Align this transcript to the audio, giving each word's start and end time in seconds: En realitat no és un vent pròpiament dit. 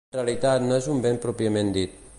En 0.13 0.17
realitat 0.19 0.65
no 0.71 0.79
és 0.79 0.89
un 0.95 1.05
vent 1.05 1.21
pròpiament 1.27 1.73
dit. 1.79 2.05